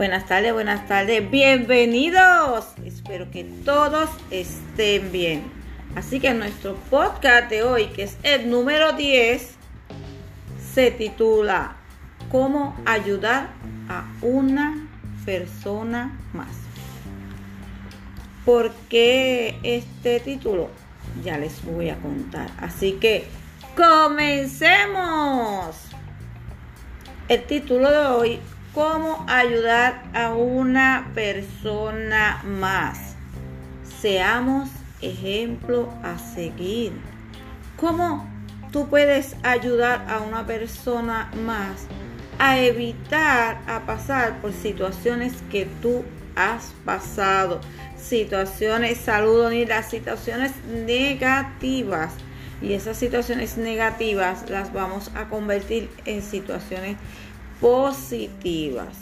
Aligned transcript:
Buenas 0.00 0.24
tardes, 0.24 0.54
buenas 0.54 0.88
tardes, 0.88 1.30
bienvenidos. 1.30 2.68
Espero 2.86 3.30
que 3.30 3.44
todos 3.44 4.08
estén 4.30 5.12
bien. 5.12 5.52
Así 5.94 6.20
que 6.20 6.32
nuestro 6.32 6.74
podcast 6.88 7.50
de 7.50 7.64
hoy, 7.64 7.88
que 7.88 8.04
es 8.04 8.16
el 8.22 8.48
número 8.48 8.94
10, 8.94 9.56
se 10.72 10.90
titula 10.90 11.76
¿Cómo 12.30 12.74
ayudar 12.86 13.50
a 13.90 14.10
una 14.22 14.88
persona 15.26 16.18
más? 16.32 16.56
¿Por 18.46 18.72
qué 18.88 19.58
este 19.62 20.18
título? 20.20 20.70
Ya 21.22 21.36
les 21.36 21.62
voy 21.62 21.90
a 21.90 21.96
contar. 21.96 22.50
Así 22.56 22.92
que 22.92 23.26
comencemos. 23.76 25.76
El 27.28 27.44
título 27.44 27.90
de 27.90 28.06
hoy 28.06 28.40
cómo 28.74 29.24
ayudar 29.28 30.02
a 30.14 30.32
una 30.32 31.10
persona 31.14 32.42
más. 32.44 33.16
Seamos 34.00 34.68
ejemplo 35.00 35.92
a 36.02 36.18
seguir. 36.18 36.92
¿Cómo 37.76 38.28
tú 38.72 38.88
puedes 38.88 39.36
ayudar 39.42 40.06
a 40.08 40.20
una 40.20 40.46
persona 40.46 41.30
más 41.44 41.86
a 42.38 42.58
evitar 42.58 43.60
a 43.66 43.80
pasar 43.80 44.40
por 44.40 44.52
situaciones 44.52 45.34
que 45.50 45.66
tú 45.82 46.04
has 46.36 46.72
pasado? 46.84 47.60
Situaciones, 47.96 48.98
saludo 48.98 49.50
ni 49.50 49.66
las 49.66 49.90
situaciones 49.90 50.52
negativas. 50.66 52.12
Y 52.62 52.74
esas 52.74 52.98
situaciones 52.98 53.56
negativas 53.56 54.50
las 54.50 54.72
vamos 54.72 55.10
a 55.14 55.28
convertir 55.28 55.88
en 56.04 56.22
situaciones 56.22 56.98
positivas. 57.60 58.96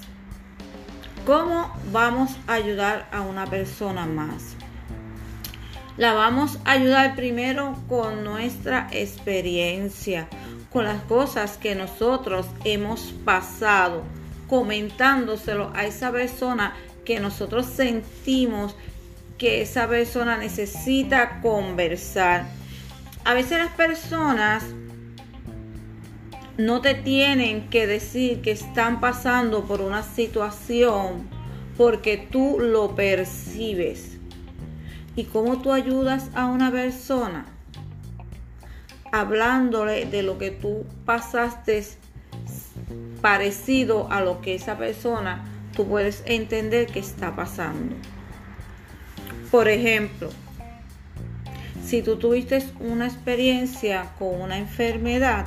¿Cómo 1.27 1.73
vamos 1.93 2.37
a 2.47 2.55
ayudar 2.55 3.09
a 3.13 3.21
una 3.21 3.47
persona 3.47 4.07
más? 4.07 4.57
La 5.97 6.15
vamos 6.15 6.59
a 6.65 6.73
ayudar 6.73 7.17
primero 7.17 7.77
con 7.89 8.25
nuestra 8.25 8.89
experiencia, 8.93 10.29
con 10.71 10.85
las 10.85 11.03
cosas 11.03 11.59
que 11.59 11.75
nosotros 11.75 12.47
hemos 12.65 13.13
pasado, 13.25 14.05
comentándoselo 14.49 15.73
a 15.75 15.85
esa 15.85 16.13
persona 16.13 16.75
que 17.05 17.21
nosotros 17.21 17.67
sentimos 17.67 18.77
que 19.39 19.63
esa 19.63 19.89
persona 19.89 20.37
necesita 20.37 21.41
conversar. 21.41 22.47
A 23.25 23.35
veces 23.35 23.59
las 23.59 23.73
personas 23.73 24.65
no 26.59 26.81
te 26.81 26.95
tienen 26.95 27.69
que 27.71 27.87
decir 27.87 28.43
que 28.43 28.51
están 28.51 28.99
pasando 28.99 29.65
por 29.65 29.81
una 29.81 30.03
situación 30.03 31.29
porque 31.77 32.19
tú 32.19 32.59
lo 32.59 32.97
percibes. 32.97 34.19
¿Y 35.15 35.25
cómo 35.25 35.63
tú 35.63 35.73
ayudas 35.73 36.31
a 36.35 36.47
una 36.47 36.73
persona? 36.73 37.47
Hablándole 39.13 40.05
de 40.07 40.25
lo 40.25 40.37
que 40.37 40.51
tú 40.51 40.85
pasaste 41.05 41.87
parecido 43.23 44.11
a 44.11 44.21
lo 44.21 44.41
que 44.41 44.57
esa 44.57 44.77
persona 44.77 45.45
tú 45.77 45.87
puedes 45.87 46.25
entender 46.27 46.87
que 46.87 46.99
está 46.99 47.37
pasando. 47.37 47.95
Por 49.53 49.69
ejemplo, 49.69 50.29
si 51.85 52.03
tú 52.03 52.17
tuviste 52.17 52.65
una 52.81 53.07
experiencia 53.07 54.11
con 54.19 54.41
una 54.41 54.59
enfermedad, 54.59 55.47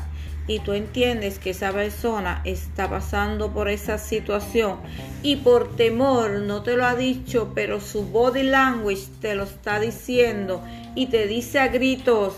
y 0.52 0.60
tú 0.60 0.74
entiendes 0.74 1.40
que 1.40 1.52
esa 1.52 1.72
persona 1.72 2.42
está 2.44 2.90
pasando 2.90 3.54
por 3.54 3.70
esa 3.70 3.98
situación 3.98 4.80
y 5.24 5.38
por 5.38 5.76
temor 5.78 6.42
no 6.42 6.62
te 6.62 6.76
lo 6.76 6.86
ha 6.86 6.96
dicho, 6.96 7.54
pero 7.56 7.80
su 7.80 8.04
body 8.04 8.44
language 8.44 9.08
te 9.22 9.36
lo 9.36 9.44
está 9.44 9.80
diciendo 9.80 10.62
y 10.94 11.08
te 11.08 11.28
dice 11.28 11.60
a 11.60 11.70
gritos, 11.70 12.36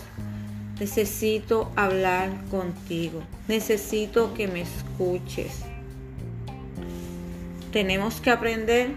necesito 0.78 1.72
hablar 1.74 2.30
contigo, 2.50 3.20
necesito 3.48 4.32
que 4.34 4.46
me 4.46 4.62
escuches. 4.62 5.62
Tenemos 7.72 8.20
que 8.20 8.30
aprender 8.30 8.90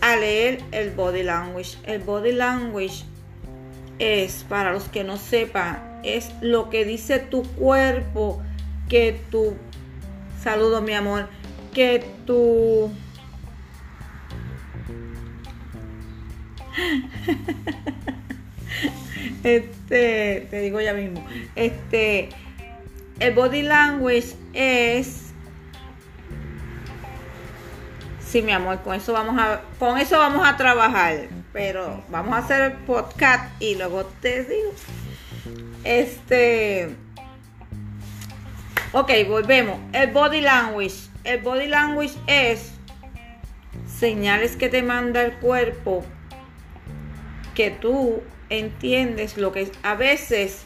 a 0.00 0.16
leer 0.16 0.62
el 0.72 0.90
body 0.90 1.22
language. 1.22 1.76
El 1.84 1.98
body 1.98 2.32
language 2.32 3.04
es, 3.98 4.46
para 4.48 4.72
los 4.72 4.84
que 4.84 5.04
no 5.04 5.18
sepan, 5.18 5.87
es 6.02 6.32
lo 6.40 6.70
que 6.70 6.84
dice 6.84 7.18
tu 7.18 7.42
cuerpo 7.42 8.42
que 8.88 9.20
tu 9.30 9.54
saludo 10.42 10.80
mi 10.80 10.94
amor 10.94 11.28
que 11.74 12.04
tu 12.26 12.90
este 19.42 20.46
te 20.50 20.60
digo 20.60 20.80
ya 20.80 20.94
mismo 20.94 21.24
este 21.54 22.30
el 23.18 23.34
body 23.34 23.62
language 23.62 24.34
es 24.52 25.28
Sí, 28.28 28.42
mi 28.42 28.52
amor, 28.52 28.82
con 28.82 28.94
eso 28.94 29.14
vamos 29.14 29.36
a 29.38 29.62
con 29.78 29.96
eso 29.96 30.18
vamos 30.18 30.46
a 30.46 30.58
trabajar, 30.58 31.28
pero 31.50 32.04
vamos 32.10 32.34
a 32.34 32.38
hacer 32.38 32.60
el 32.60 32.72
podcast 32.72 33.50
y 33.58 33.76
luego 33.76 34.04
te 34.20 34.44
digo 34.44 34.70
este. 35.84 36.90
Ok, 38.92 39.10
volvemos. 39.28 39.78
El 39.92 40.10
body 40.12 40.40
language. 40.40 41.08
El 41.24 41.42
body 41.42 41.66
language 41.66 42.14
es 42.26 42.72
señales 43.86 44.56
que 44.56 44.68
te 44.68 44.82
manda 44.82 45.22
el 45.22 45.32
cuerpo 45.34 46.04
que 47.54 47.70
tú 47.70 48.22
entiendes 48.50 49.36
lo 49.36 49.52
que 49.52 49.62
es. 49.62 49.72
A 49.82 49.94
veces 49.94 50.62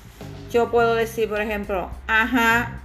yo 0.50 0.70
puedo 0.70 0.94
decir, 0.94 1.28
por 1.28 1.40
ejemplo, 1.40 1.90
ajá, 2.06 2.82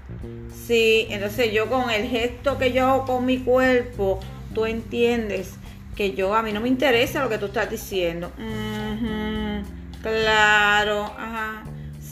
sí. 0.65 1.07
Entonces 1.09 1.51
yo 1.51 1.67
con 1.67 1.89
el 1.89 2.07
gesto 2.07 2.57
que 2.57 2.71
yo 2.71 2.85
hago 2.87 3.05
con 3.05 3.25
mi 3.25 3.39
cuerpo, 3.39 4.19
tú 4.53 4.65
entiendes 4.65 5.55
que 5.95 6.13
yo, 6.13 6.33
a 6.33 6.43
mí 6.43 6.53
no 6.53 6.61
me 6.61 6.69
interesa 6.69 7.23
lo 7.23 7.29
que 7.29 7.37
tú 7.37 7.47
estás 7.47 7.69
diciendo. 7.69 8.31
claro, 10.01 11.05
ajá. 11.17 11.63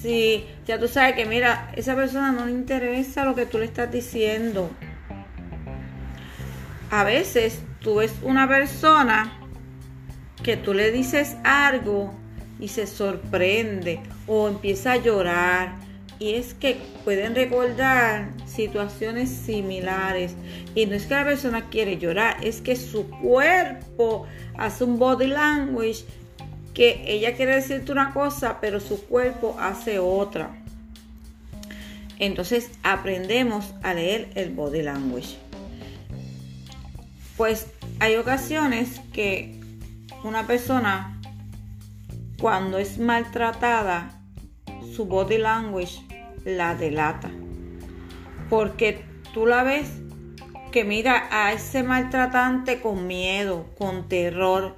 Sí, 0.06 0.46
ya 0.68 0.78
tú 0.80 0.88
sabes 0.88 1.16
que 1.16 1.26
mira, 1.26 1.72
esa 1.76 1.96
persona 1.96 2.32
no 2.32 2.46
le 2.46 2.52
interesa 2.52 3.26
lo 3.26 3.34
que 3.34 3.48
tú 3.48 3.58
le 3.58 3.66
estás 3.66 3.92
diciendo. 3.92 4.70
A 6.92 7.04
veces 7.04 7.64
tú 7.80 7.96
ves 7.96 8.14
una 8.22 8.48
persona 8.48 9.36
que 10.44 10.58
tú 10.58 10.76
le 10.76 10.92
dices 10.92 11.38
algo 11.44 12.14
y 12.60 12.68
se 12.68 12.86
sorprende 12.86 14.00
o 14.28 14.48
empieza 14.48 14.92
a 14.92 14.98
llorar. 14.98 15.74
Y 16.20 16.36
es 16.36 16.54
que 16.54 16.78
pueden 17.04 17.34
recordar 17.34 18.30
situaciones 18.46 19.32
similares. 19.32 20.36
Y 20.76 20.86
no 20.86 20.94
es 20.94 21.08
que 21.08 21.16
la 21.16 21.26
persona 21.26 21.68
quiere 21.72 21.98
llorar, 21.98 22.38
es 22.44 22.62
que 22.62 22.76
su 22.76 23.10
cuerpo 23.10 24.28
hace 24.56 24.84
un 24.84 25.00
body 25.00 25.26
language 25.26 26.06
que 26.76 27.06
ella 27.08 27.36
quiere 27.36 27.56
decirte 27.56 27.94
una 27.94 28.14
cosa, 28.14 28.60
pero 28.60 28.80
su 28.80 29.04
cuerpo 29.06 29.56
hace 29.60 29.98
otra. 29.98 30.56
Entonces 32.20 32.70
aprendemos 32.84 33.74
a 33.82 33.94
leer 33.94 34.30
el 34.36 34.54
body 34.54 34.84
language. 34.84 35.38
Pues 37.38 37.68
hay 38.00 38.16
ocasiones 38.18 39.00
que 39.14 39.60
una 40.24 40.46
persona 40.46 41.20
cuando 42.40 42.78
es 42.78 43.00
maltratada, 43.00 44.22
su 44.94 45.06
body 45.06 45.38
language 45.38 46.02
la 46.44 46.76
delata. 46.76 47.32
Porque 48.50 49.06
tú 49.34 49.46
la 49.46 49.64
ves 49.64 49.88
que 50.74 50.84
mira 50.84 51.30
a 51.32 51.54
ese 51.54 51.84
maltratante 51.84 52.82
con 52.82 53.08
miedo, 53.08 53.66
con 53.78 54.10
terror 54.10 54.76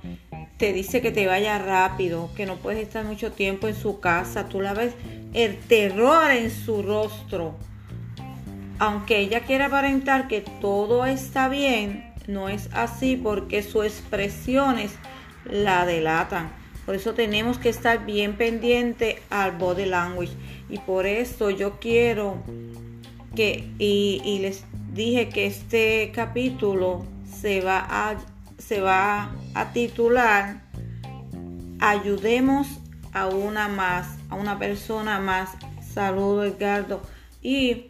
te 0.58 0.74
dice 0.74 1.02
que 1.02 1.12
te 1.12 1.28
vaya 1.28 1.60
rápido, 1.60 2.30
que 2.36 2.46
no 2.46 2.56
puedes 2.56 2.82
estar 2.82 3.06
mucho 3.06 3.32
tiempo 3.32 3.68
en 3.68 3.76
su 3.76 4.00
casa. 4.00 4.50
Tú 4.50 4.62
la 4.62 4.74
ves 4.74 4.94
el 5.34 5.58
terror 5.58 6.32
en 6.32 6.50
su 6.52 6.82
rostro. 6.82 7.56
Aunque 8.80 9.20
ella 9.20 9.42
quiera 9.42 9.68
aparentar 9.68 10.28
que 10.28 10.42
todo 10.42 11.06
está 11.06 11.48
bien, 11.50 12.12
no 12.28 12.50
es 12.50 12.70
así 12.74 13.16
porque 13.16 13.64
sus 13.64 13.86
expresiones 13.86 14.92
la 15.46 15.86
delatan. 15.86 16.52
Por 16.86 16.96
eso 16.96 17.14
tenemos 17.14 17.58
que 17.58 17.70
estar 17.70 18.06
bien 18.06 18.36
pendiente 18.36 19.22
al 19.30 19.52
body 19.58 19.86
language. 19.86 20.34
Y 20.70 20.80
por 20.80 21.06
eso 21.06 21.50
yo 21.50 21.80
quiero 21.80 22.38
que, 23.36 23.70
y, 23.78 24.22
y 24.24 24.40
les 24.40 24.64
dije 24.94 25.30
que 25.30 25.46
este 25.46 26.12
capítulo 26.14 27.06
se 27.30 27.62
va 27.62 27.86
a 27.88 28.18
se 28.58 28.82
va 28.82 29.24
a 29.24 29.32
titular 29.66 30.68
Ayudemos 31.80 32.68
a 33.14 33.28
una 33.28 33.68
más, 33.68 34.08
a 34.30 34.36
una 34.36 34.58
persona 34.58 35.20
más. 35.20 35.52
Saludo 35.94 36.44
Edgardo. 36.44 37.04
Y 37.44 37.86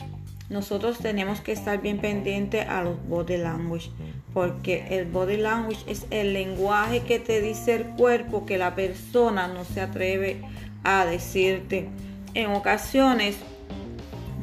nosotros 0.50 0.98
tenemos 1.00 1.40
que 1.40 1.54
estar 1.54 1.82
bien 1.82 2.00
pendientes 2.00 2.68
a 2.68 2.84
los 2.84 3.02
body 3.08 3.38
language, 3.38 3.90
porque 4.34 4.88
el 4.90 5.06
body 5.06 5.38
language 5.38 5.80
es 5.88 6.06
el 6.10 6.34
lenguaje 6.34 7.04
que 7.04 7.20
te 7.20 7.42
dice 7.42 7.76
el 7.76 7.86
cuerpo 7.96 8.46
que 8.46 8.58
la 8.58 8.76
persona 8.76 9.48
no 9.48 9.64
se 9.64 9.80
atreve 9.80 10.42
a 10.84 11.06
decirte. 11.06 11.88
En 12.34 12.52
ocasiones 12.52 13.38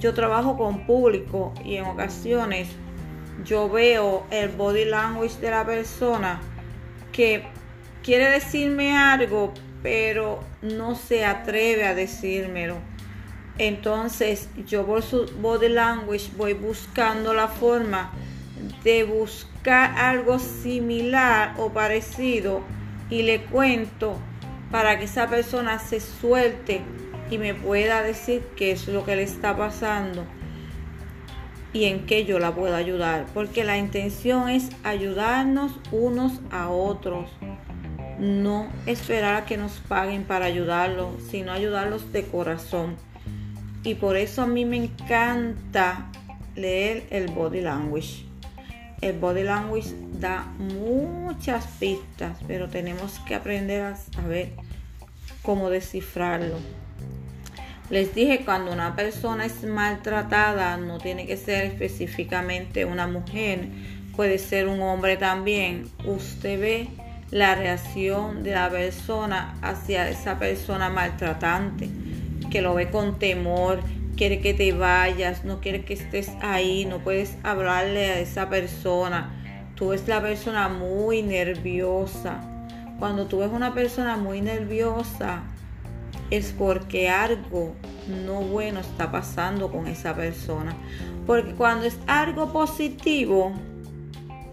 yo 0.01 0.15
trabajo 0.15 0.57
con 0.57 0.87
público 0.87 1.53
y 1.63 1.77
en 1.77 1.85
ocasiones 1.85 2.69
yo 3.45 3.69
veo 3.69 4.25
el 4.31 4.49
body 4.49 4.87
language 4.87 5.39
de 5.41 5.51
la 5.51 5.67
persona 5.67 6.41
que 7.15 7.45
quiere 8.03 8.29
decirme 8.29 8.99
algo, 8.99 9.55
pero 9.83 10.41
no 10.61 10.97
se 10.97 11.25
atreve 11.25 11.87
a 11.87 11.95
decírmelo. 11.95 12.77
Entonces 13.57 14.49
yo 14.67 14.85
por 14.85 15.03
su 15.03 15.27
body 15.41 15.69
language 15.69 16.31
voy 16.37 16.55
buscando 16.55 17.33
la 17.33 17.47
forma 17.47 18.11
de 18.83 19.05
buscar 19.05 19.97
algo 19.97 20.41
similar 20.41 21.55
o 21.57 21.73
parecido 21.73 22.63
y 23.09 23.23
le 23.23 23.43
cuento 23.45 24.19
para 24.73 24.99
que 24.99 25.05
esa 25.05 25.29
persona 25.29 25.79
se 25.79 26.01
suelte 26.01 26.81
y 27.31 27.39
me 27.39 27.55
pueda 27.55 28.03
decir 28.03 28.43
qué 28.57 28.73
es 28.73 28.89
lo 28.89 29.05
que 29.05 29.15
le 29.15 29.23
está 29.23 29.57
pasando 29.57 30.27
y 31.75 31.85
en 31.87 32.07
qué 32.07 32.25
yo 32.25 32.39
la 32.39 32.55
puedo 32.55 32.75
ayudar. 32.75 33.27
Porque 33.35 33.65
la 33.65 33.77
intención 33.77 34.49
es 34.49 34.71
ayudarnos 34.85 35.73
unos 35.93 36.41
a 36.51 36.71
otros. 36.71 37.29
No 38.19 38.69
esperar 38.87 39.35
a 39.35 39.45
que 39.45 39.59
nos 39.59 39.73
paguen 39.81 40.25
para 40.25 40.47
ayudarlos, 40.47 41.23
sino 41.31 41.53
ayudarlos 41.53 42.13
de 42.13 42.23
corazón. 42.23 42.97
Y 43.83 43.97
por 43.97 44.17
eso 44.17 44.43
a 44.43 44.47
mí 44.47 44.65
me 44.65 44.77
encanta 44.77 46.07
leer 46.55 47.07
el 47.11 47.31
body 47.31 47.61
language. 47.61 48.25
El 49.01 49.19
body 49.19 49.43
language 49.43 49.95
da 50.21 50.47
muchas 50.59 51.67
pistas, 51.79 52.39
pero 52.47 52.69
tenemos 52.69 53.19
que 53.27 53.35
aprender 53.35 53.83
a 53.83 53.97
saber 53.97 54.53
cómo 55.43 55.69
descifrarlo. 55.69 56.57
Les 57.91 58.15
dije, 58.15 58.45
cuando 58.45 58.73
una 58.73 58.97
persona 58.97 59.45
es 59.45 59.63
maltratada, 59.63 60.79
no 60.79 60.99
tiene 60.99 61.27
que 61.27 61.37
ser 61.37 61.67
específicamente 61.67 62.87
una 62.87 63.07
mujer, 63.07 63.69
puede 64.17 64.39
ser 64.39 64.69
un 64.69 64.81
hombre 64.81 65.19
también. 65.19 65.91
Usted 66.07 66.59
ve 66.59 66.89
la 67.31 67.55
reacción 67.55 68.43
de 68.43 68.53
la 68.53 68.71
persona 68.71 69.55
hacia 69.61 70.09
esa 70.09 70.39
persona 70.39 70.89
maltratante 70.89 71.91
que 72.51 72.63
lo 72.63 72.75
ve 72.75 72.89
con 72.89 73.19
temor, 73.19 73.81
quiere 74.17 74.41
que 74.41 74.55
te 74.55 74.73
vayas, 74.73 75.45
no 75.45 75.61
quiere 75.61 75.85
que 75.85 75.95
estés 75.95 76.31
ahí, 76.41 76.87
no 76.87 77.01
puedes 77.01 77.37
hablarle 77.43 78.11
a 78.11 78.21
esa 78.21 78.49
persona. 78.49 79.31
Tú 79.75 79.89
ves 79.89 80.09
la 80.09 80.23
persona 80.23 80.69
muy 80.69 81.23
nerviosa. 81.23 82.41
Cuando 82.99 83.27
tú 83.27 83.41
ves 83.41 83.51
una 83.53 83.75
persona 83.75 84.17
muy 84.17 84.41
nerviosa, 84.41 85.43
es 86.31 86.53
porque 86.57 87.09
algo 87.09 87.75
no 88.25 88.41
bueno 88.41 88.81
está 88.81 89.11
pasando 89.11 89.71
con 89.71 89.87
esa 89.87 90.15
persona. 90.15 90.77
Porque 91.27 91.55
cuando 91.55 91.87
es 91.87 91.99
algo 92.07 92.53
positivo, 92.53 93.53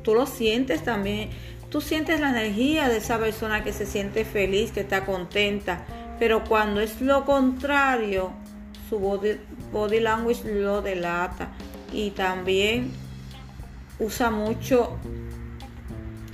tú 0.04 0.14
lo 0.14 0.26
sientes 0.26 0.84
también. 0.84 1.30
Tú 1.70 1.82
sientes 1.82 2.20
la 2.20 2.30
energía 2.30 2.90
de 2.90 2.98
esa 2.98 3.18
persona 3.18 3.64
que 3.64 3.74
se 3.74 3.86
siente 3.86 4.26
feliz, 4.26 4.72
que 4.72 4.82
está 4.82 5.06
contenta. 5.06 5.86
Pero 6.20 6.44
cuando 6.44 6.82
es 6.82 7.02
lo 7.02 7.26
contrario, 7.26 8.32
su 8.90 9.00
body, 9.00 10.00
language 10.00 10.44
lo 10.54 10.82
delata. 10.82 11.50
Y 11.94 12.12
también 12.12 12.92
usa 14.00 14.30
mucho 14.32 14.98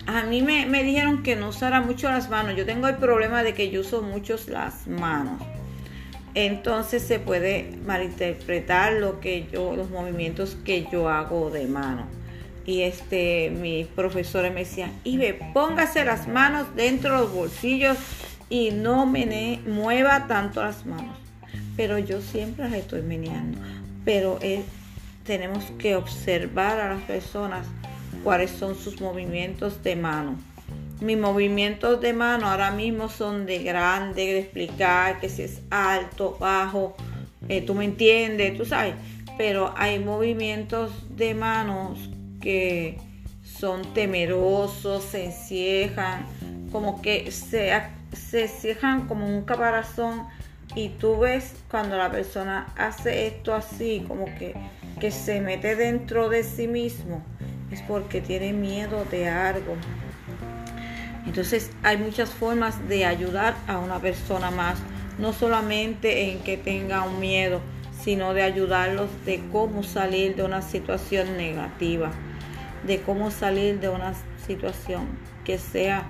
a 0.08 0.24
mí 0.24 0.42
me, 0.42 0.66
me, 0.66 0.84
dijeron 0.84 1.22
que 1.22 1.36
no 1.36 1.50
usara 1.50 1.82
mucho 1.82 2.10
las 2.10 2.30
manos. 2.30 2.56
Yo 2.56 2.66
tengo 2.66 2.88
el 2.88 2.96
problema 2.96 3.44
de 3.44 3.54
que 3.54 3.70
yo 3.70 3.82
uso 3.82 4.02
mucho 4.02 4.38
las 4.48 4.88
manos. 4.88 5.42
Entonces 6.34 7.04
se 7.04 7.20
puede 7.20 7.78
malinterpretar 7.86 8.94
lo 8.94 9.20
que 9.20 9.48
yo, 9.52 9.76
los 9.76 9.90
movimientos 9.90 10.56
que 10.64 10.88
yo 10.92 11.10
hago 11.10 11.50
de 11.50 11.68
mano. 11.68 12.08
Y 12.66 12.82
este, 12.82 13.50
mis 13.50 13.88
profesores 13.88 14.54
me 14.54 14.62
decían, 14.62 14.92
Ibe, 15.04 15.40
póngase 15.54 16.06
las 16.06 16.28
manos 16.28 16.68
dentro 16.76 17.14
de 17.14 17.20
los 17.22 17.34
bolsillos 17.34 17.98
y 18.50 18.72
no 18.72 19.06
me 19.06 19.60
mueva 19.68 20.28
tanto 20.28 20.64
las 20.64 20.86
manos. 20.86 21.18
Pero 21.76 21.98
yo 21.98 22.22
siempre 22.22 22.70
las 22.70 22.74
estoy 22.74 23.02
meneando. 23.02 23.60
Pero 24.06 24.40
tenemos 25.26 25.66
que 25.78 25.96
observar 25.96 26.80
a 26.80 26.94
las 26.94 27.04
personas 27.04 27.68
cuáles 28.28 28.52
son 28.52 28.76
sus 28.76 29.00
movimientos 29.00 29.82
de 29.84 29.96
mano. 29.96 30.36
Mis 31.00 31.18
movimientos 31.18 32.02
de 32.02 32.12
mano 32.12 32.48
ahora 32.48 32.72
mismo 32.72 33.08
son 33.08 33.46
de 33.46 33.60
grande, 33.60 34.26
de 34.26 34.40
explicar 34.40 35.22
que 35.22 35.30
si 35.30 35.44
es 35.44 35.62
alto, 35.70 36.36
bajo, 36.38 36.94
eh, 37.48 37.62
tú 37.62 37.74
me 37.74 37.86
entiendes, 37.86 38.58
tú 38.58 38.66
sabes. 38.66 38.96
Pero 39.38 39.74
hay 39.78 40.00
movimientos 40.00 40.92
de 41.16 41.36
manos 41.36 42.10
que 42.42 42.98
son 43.46 43.94
temerosos, 43.94 45.06
se 45.06 45.28
enciejan, 45.28 46.26
como 46.74 47.02
que 47.02 47.32
se 47.32 47.72
se 48.12 48.50
cierran 48.50 49.08
como 49.08 49.26
un 49.26 49.44
caparazón 49.44 50.28
y 50.76 50.90
tú 50.90 51.18
ves 51.20 51.54
cuando 51.72 51.96
la 51.96 52.12
persona 52.12 52.68
hace 52.78 53.28
esto 53.28 53.56
así, 53.56 54.04
como 54.06 54.26
que, 54.26 54.54
que 55.00 55.12
se 55.12 55.40
mete 55.40 55.78
dentro 55.78 56.28
de 56.28 56.44
sí 56.44 56.68
mismo, 56.68 57.24
es 57.72 57.82
porque 57.82 58.22
tiene 58.22 58.54
miedo 58.54 59.06
de 59.06 59.30
algo. 59.30 59.76
Entonces 61.26 61.72
hay 61.84 61.98
muchas 61.98 62.30
formas 62.30 62.88
de 62.88 63.06
ayudar 63.06 63.56
a 63.68 63.80
una 63.80 64.00
persona 64.00 64.50
más, 64.50 64.80
no 65.20 65.34
solamente 65.34 66.32
en 66.32 66.40
que 66.40 66.58
tenga 66.58 67.04
un 67.04 67.20
miedo, 67.20 67.60
sino 68.02 68.34
de 68.34 68.44
ayudarlos 68.44 69.10
de 69.26 69.42
cómo 69.52 69.84
salir 69.84 70.36
de 70.36 70.44
una 70.44 70.62
situación 70.62 71.36
negativa, 71.36 72.12
de 72.86 73.02
cómo 73.02 73.32
salir 73.32 73.80
de 73.80 73.90
una 73.90 74.14
situación 74.46 75.08
que 75.44 75.58
sea 75.58 76.06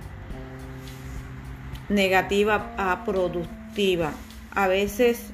negativa 1.90 2.74
a 2.78 3.04
productiva. 3.04 4.12
A 4.52 4.68
veces 4.68 5.32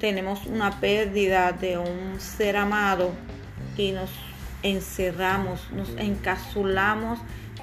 tenemos 0.00 0.46
una 0.46 0.80
pérdida 0.80 1.52
de 1.52 1.78
un 1.78 2.18
ser 2.18 2.56
amado 2.56 3.12
y 3.76 3.92
nos 3.92 4.10
encerramos, 4.62 5.70
nos 5.72 5.90
encapsulamos 5.96 7.18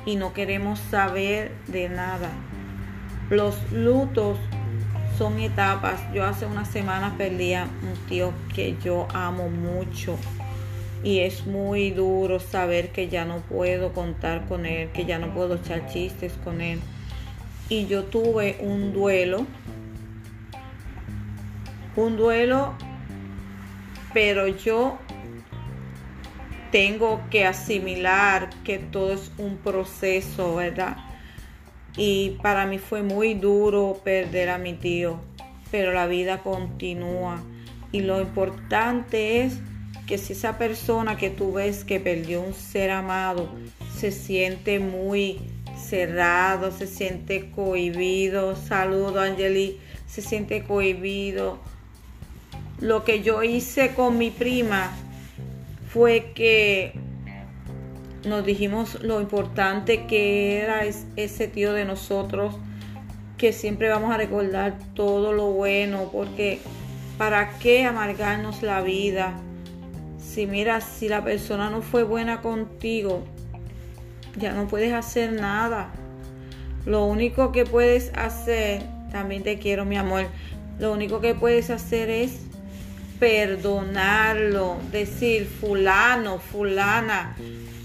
y 0.06 0.16
no 0.16 0.34
queremos 0.34 0.80
saber 0.80 1.52
de 1.68 1.90
nada. 1.90 2.30
Los 3.30 3.56
lutos 3.72 4.38
son 5.18 5.40
etapas. 5.40 6.02
Yo 6.14 6.26
hace 6.26 6.46
unas 6.46 6.68
semanas 6.68 7.14
perdí 7.18 7.54
a 7.54 7.64
un 7.64 8.08
tío 8.08 8.34
que 8.54 8.78
yo 8.84 9.08
amo 9.14 9.50
mucho 9.50 10.18
y 11.04 11.20
es 11.20 11.46
muy 11.46 11.92
duro 11.92 12.40
saber 12.40 12.92
que 12.92 13.08
ya 13.08 13.26
no 13.26 13.38
puedo 13.40 13.94
contar 13.94 14.46
con 14.48 14.66
él, 14.66 14.90
que 14.92 15.06
ya 15.06 15.20
no 15.20 15.34
puedo 15.34 15.56
echar 15.56 15.88
chistes 15.88 16.34
con 16.44 16.62
él 16.62 16.80
y 17.70 17.86
yo 17.88 18.06
tuve 18.06 18.58
un 18.62 18.94
duelo, 18.94 19.46
un 21.96 22.16
duelo, 22.16 22.74
pero 24.14 24.48
yo 24.48 24.98
tengo 26.72 27.22
que 27.30 27.46
asimilar 27.46 28.50
que 28.64 28.80
todo 28.80 29.14
es 29.14 29.32
un 29.38 29.58
proceso, 29.58 30.56
¿verdad? 30.56 30.98
Y 31.96 32.38
para 32.42 32.66
mí 32.66 32.78
fue 32.78 33.02
muy 33.02 33.34
duro 33.34 34.00
perder 34.04 34.50
a 34.50 34.58
mi 34.58 34.74
tío, 34.74 35.20
pero 35.72 35.94
la 35.94 36.08
vida 36.08 36.44
continúa. 36.44 37.42
Y 37.92 38.02
lo 38.02 38.22
importante 38.22 39.42
es 39.42 39.60
que 40.06 40.18
si 40.18 40.34
esa 40.34 40.58
persona 40.58 41.18
que 41.18 41.30
tú 41.30 41.54
ves 41.54 41.84
que 41.84 42.00
perdió 42.00 42.42
un 42.42 42.54
ser 42.54 42.92
amado 42.92 43.50
se 43.98 44.12
siente 44.12 44.80
muy 44.80 45.40
cerrado, 45.78 46.72
se 46.72 46.88
siente 46.88 47.50
cohibido. 47.52 48.56
Saludo, 48.56 49.22
Angeli, 49.22 49.80
se 50.08 50.22
siente 50.22 50.64
cohibido. 50.64 51.60
Lo 52.80 53.04
que 53.04 53.24
yo 53.24 53.44
hice 53.44 53.94
con 53.96 54.18
mi 54.18 54.30
prima 54.30 54.92
fue 55.88 56.32
que 56.36 56.94
nos 58.26 58.46
dijimos 58.46 59.02
lo 59.02 59.22
importante 59.22 60.06
que 60.06 60.60
era 60.60 60.84
ese 60.86 61.48
tío 61.48 61.74
de 61.74 61.86
nosotros, 61.86 62.56
que 63.38 63.54
siempre 63.54 63.90
vamos 63.90 64.14
a 64.14 64.18
recordar 64.18 64.78
todo 64.94 65.32
lo 65.32 65.52
bueno, 65.52 66.10
porque 66.12 66.60
¿para 67.18 67.58
qué 67.60 67.86
amargarnos 67.86 68.64
la 68.64 68.82
vida? 68.82 69.40
Si 70.20 70.46
mira, 70.46 70.82
si 70.82 71.08
la 71.08 71.24
persona 71.24 71.70
no 71.70 71.82
fue 71.82 72.04
buena 72.04 72.42
contigo, 72.42 73.24
ya 74.38 74.54
no 74.54 74.68
puedes 74.68 74.94
hacer 74.94 75.34
nada. 75.34 75.92
Lo 76.86 77.06
único 77.06 77.52
que 77.52 77.66
puedes 77.66 78.12
hacer, 78.16 78.84
también 79.12 79.44
te 79.44 79.58
quiero 79.60 79.86
mi 79.86 79.98
amor, 79.98 80.26
lo 80.80 80.92
único 80.92 81.22
que 81.22 81.34
puedes 81.34 81.70
hacer 81.70 82.10
es 82.10 82.47
perdonarlo, 83.20 84.78
decir 84.92 85.46
fulano, 85.46 86.40
fulana, 86.40 87.36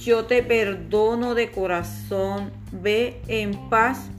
yo 0.01 0.25
te 0.25 0.43
perdono 0.43 1.35
de 1.35 1.51
corazón, 1.51 2.51
ve 2.73 3.21
en 3.29 3.69
paz, 3.69 4.11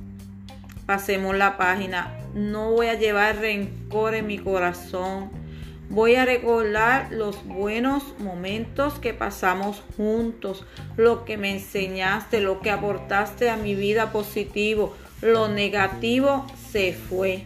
pasemos 0.85 1.35
la 1.35 1.57
página, 1.57 2.17
no 2.33 2.71
voy 2.71 2.87
a 2.87 2.95
llevar 2.95 3.37
rencor 3.37 4.15
en 4.15 4.27
mi 4.27 4.39
corazón, 4.39 5.29
voy 5.89 6.15
a 6.15 6.25
recordar 6.25 7.11
los 7.11 7.45
buenos 7.45 8.17
momentos 8.19 8.95
que 8.99 9.13
pasamos 9.13 9.83
juntos, 9.95 10.65
lo 10.97 11.25
que 11.25 11.37
me 11.37 11.51
enseñaste, 11.51 12.41
lo 12.41 12.61
que 12.61 12.71
aportaste 12.71 13.49
a 13.49 13.57
mi 13.57 13.75
vida 13.75 14.11
positivo, 14.11 14.95
lo 15.21 15.47
negativo 15.47 16.47
se 16.71 16.93
fue. 16.93 17.45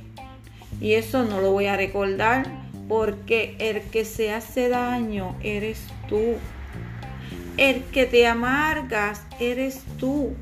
Y 0.80 0.94
eso 0.94 1.24
no 1.24 1.42
lo 1.42 1.52
voy 1.52 1.66
a 1.66 1.76
recordar 1.76 2.67
porque 2.88 3.56
el 3.60 3.82
que 3.82 4.06
se 4.06 4.34
hace 4.34 4.70
daño 4.70 5.36
eres 5.42 5.88
tú. 6.08 6.36
El 7.58 7.84
que 7.86 8.06
te 8.06 8.28
amargas 8.28 9.24
eres 9.40 9.84
tú. 9.98 10.36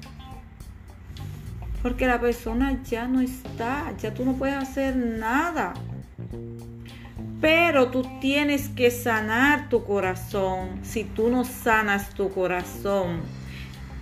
Porque 1.81 2.07
la 2.07 2.19
persona 2.19 2.81
ya 2.83 3.07
no 3.07 3.21
está, 3.21 3.93
ya 3.99 4.13
tú 4.13 4.25
no 4.25 4.33
puedes 4.33 4.55
hacer 4.55 4.95
nada. 4.95 5.73
Pero 7.41 7.89
tú 7.89 8.03
tienes 8.19 8.69
que 8.69 8.89
sanar 8.91 9.69
tu 9.69 9.83
corazón. 9.83 10.79
Si 10.83 11.03
tú 11.03 11.29
no 11.29 11.43
sanas 11.43 12.09
tu 12.09 12.31
corazón, 12.31 13.21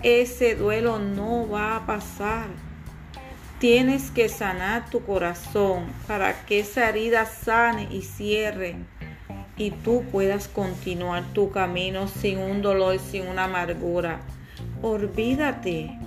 ese 0.02 0.56
duelo 0.56 1.00
no 1.00 1.50
va 1.50 1.78
a 1.78 1.86
pasar. 1.86 2.48
Tienes 3.64 4.12
que 4.12 4.28
sanar 4.28 4.90
tu 4.90 5.06
corazón 5.06 5.86
para 6.06 6.46
que 6.46 6.60
esa 6.60 6.90
herida 6.90 7.26
sane 7.26 7.88
y 7.90 8.02
cierre 8.02 8.76
y 9.56 9.72
tú 9.72 10.04
puedas 10.12 10.50
continuar 10.50 11.24
tu 11.32 11.50
camino 11.50 12.10
sin 12.10 12.40
un 12.40 12.62
dolor, 12.62 13.00
sin 13.00 13.26
una 13.26 13.46
amargura. 13.46 14.20
Olvídate, 14.82 15.98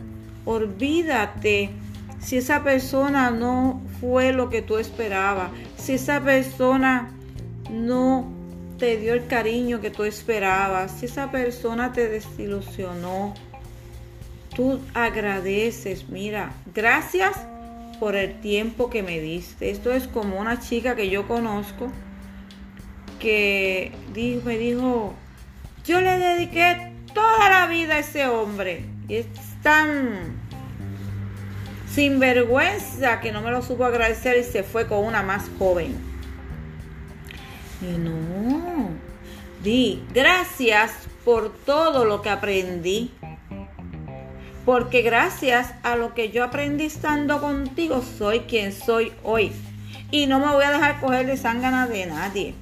olvídate 0.44 1.70
si 2.18 2.36
esa 2.36 2.62
persona 2.62 3.30
no 3.30 3.80
fue 4.02 4.34
lo 4.34 4.50
que 4.50 4.60
tú 4.60 4.76
esperabas, 4.76 5.50
si 5.78 5.94
esa 5.94 6.20
persona 6.20 7.10
no 7.70 8.30
te 8.76 8.98
dio 8.98 9.14
el 9.14 9.26
cariño 9.28 9.80
que 9.80 9.90
tú 9.90 10.04
esperabas, 10.04 10.92
si 10.92 11.06
esa 11.06 11.30
persona 11.30 11.94
te 11.94 12.06
desilusionó, 12.06 13.32
tú 14.56 14.80
agradeces, 14.94 16.08
mira, 16.08 16.52
gracias 16.74 17.36
por 18.00 18.16
el 18.16 18.40
tiempo 18.40 18.90
que 18.90 19.02
me 19.02 19.20
diste. 19.20 19.70
Esto 19.70 19.92
es 19.92 20.08
como 20.08 20.40
una 20.40 20.58
chica 20.58 20.96
que 20.96 21.10
yo 21.10 21.28
conozco 21.28 21.92
que 23.20 23.92
me 24.44 24.58
dijo, 24.58 25.14
yo 25.84 26.00
le 26.00 26.18
dediqué 26.18 26.92
toda 27.14 27.48
la 27.48 27.66
vida 27.66 27.94
a 27.94 27.98
ese 28.00 28.26
hombre. 28.26 28.84
Y 29.08 29.16
es 29.16 29.26
tan 29.62 30.36
sinvergüenza 31.90 33.20
que 33.20 33.32
no 33.32 33.42
me 33.42 33.50
lo 33.50 33.62
supo 33.62 33.84
agradecer 33.84 34.38
y 34.38 34.44
se 34.44 34.62
fue 34.62 34.86
con 34.86 35.04
una 35.04 35.22
más 35.22 35.50
joven. 35.58 35.96
Y 37.82 37.98
no, 37.98 38.90
di 39.62 40.02
gracias 40.14 40.92
por 41.24 41.52
todo 41.52 42.04
lo 42.04 42.22
que 42.22 42.30
aprendí 42.30 43.10
porque 44.66 45.02
gracias 45.02 45.72
a 45.84 45.94
lo 45.94 46.12
que 46.12 46.30
yo 46.30 46.42
aprendí 46.42 46.86
estando 46.86 47.40
contigo 47.40 48.02
soy 48.18 48.40
quien 48.40 48.72
soy 48.72 49.12
hoy. 49.22 49.52
Y 50.10 50.26
no 50.26 50.40
me 50.40 50.52
voy 50.52 50.64
a 50.64 50.72
dejar 50.72 51.00
coger 51.00 51.24
de 51.26 51.36
sangana 51.36 51.86
de 51.86 52.06
nadie. 52.06 52.54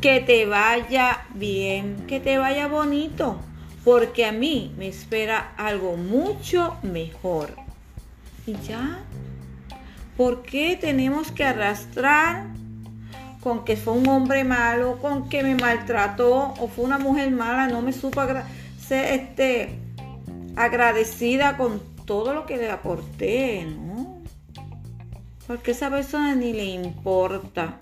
Que 0.00 0.20
te 0.20 0.46
vaya 0.46 1.24
bien, 1.34 2.06
que 2.06 2.20
te 2.20 2.38
vaya 2.38 2.68
bonito, 2.68 3.40
porque 3.84 4.24
a 4.24 4.32
mí 4.32 4.72
me 4.78 4.86
espera 4.86 5.52
algo 5.56 5.96
mucho 5.96 6.76
mejor. 6.84 7.56
Y 8.46 8.54
ya, 8.60 9.00
¿por 10.16 10.42
qué 10.42 10.78
tenemos 10.80 11.32
que 11.32 11.44
arrastrar 11.44 12.46
con 13.42 13.64
que 13.64 13.76
fue 13.76 13.94
un 13.94 14.08
hombre 14.08 14.44
malo, 14.44 14.98
con 15.00 15.28
que 15.28 15.42
me 15.42 15.56
maltrató 15.56 16.54
o 16.60 16.68
fue 16.68 16.84
una 16.84 16.98
mujer 16.98 17.32
mala, 17.32 17.66
no 17.66 17.82
me 17.82 17.92
supo 17.92 18.22
este 18.88 19.79
agradecida 20.64 21.56
con 21.56 21.80
todo 22.04 22.34
lo 22.34 22.44
que 22.44 22.58
le 22.58 22.70
aporté, 22.70 23.64
¿no? 23.64 24.22
Porque 25.46 25.70
esa 25.70 25.90
persona 25.90 26.34
ni 26.34 26.52
le 26.52 26.64
importa. 26.64 27.80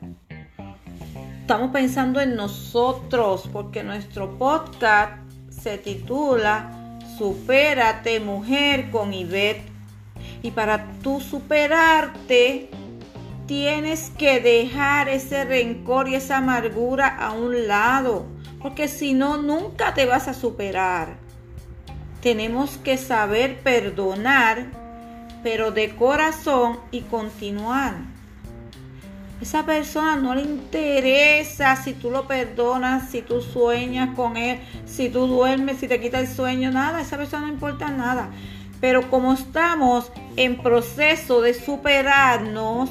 Estamos 1.40 1.70
pensando 1.72 2.20
en 2.20 2.36
nosotros, 2.36 3.48
porque 3.52 3.82
nuestro 3.82 4.38
podcast 4.38 5.12
se 5.50 5.78
titula 5.78 6.98
Supérate 7.18 8.20
mujer 8.20 8.90
con 8.90 9.12
Ivette. 9.12 9.66
Y 10.42 10.52
para 10.52 10.86
tú 11.02 11.20
superarte, 11.20 12.70
tienes 13.46 14.10
que 14.10 14.40
dejar 14.40 15.08
ese 15.08 15.44
rencor 15.44 16.08
y 16.08 16.14
esa 16.14 16.36
amargura 16.36 17.08
a 17.08 17.32
un 17.32 17.66
lado, 17.66 18.26
porque 18.62 18.86
si 18.86 19.14
no, 19.14 19.36
nunca 19.36 19.94
te 19.94 20.06
vas 20.06 20.28
a 20.28 20.34
superar 20.34 21.27
tenemos 22.22 22.78
que 22.78 22.96
saber 22.96 23.60
perdonar, 23.60 24.66
pero 25.42 25.70
de 25.70 25.94
corazón 25.94 26.78
y 26.90 27.02
continuar. 27.02 27.94
Esa 29.40 29.64
persona 29.64 30.16
no 30.16 30.34
le 30.34 30.42
interesa 30.42 31.76
si 31.76 31.92
tú 31.92 32.10
lo 32.10 32.26
perdonas, 32.26 33.10
si 33.10 33.22
tú 33.22 33.40
sueñas 33.40 34.16
con 34.16 34.36
él, 34.36 34.58
si 34.84 35.10
tú 35.10 35.28
duermes, 35.28 35.78
si 35.78 35.86
te 35.86 36.00
quita 36.00 36.18
el 36.18 36.26
sueño, 36.26 36.72
nada. 36.72 37.00
Esa 37.00 37.16
persona 37.16 37.46
no 37.46 37.52
importa 37.52 37.88
nada. 37.88 38.30
Pero 38.80 39.08
como 39.10 39.32
estamos 39.32 40.10
en 40.36 40.56
proceso 40.60 41.40
de 41.40 41.54
superarnos, 41.54 42.90